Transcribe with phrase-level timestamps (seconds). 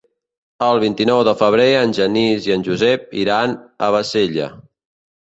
[0.67, 3.55] El vint-i-nou de febrer en Genís i en Josep iran
[3.89, 4.49] a Bassella.